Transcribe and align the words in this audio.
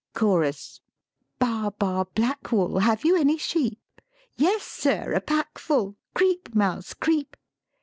CHORUS 0.15 0.81
Ba 1.37 1.71
ba 1.77 2.07
black 2.15 2.51
wool, 2.51 2.79
Have 2.79 3.05
you 3.05 3.15
any 3.15 3.37
sheep? 3.37 3.79
Yes, 4.35 4.63
sir, 4.63 5.13
a 5.13 5.21
pack 5.21 5.59
full. 5.59 5.95
Creep, 6.15 6.55
mouse, 6.55 6.95
creep! 6.95 7.37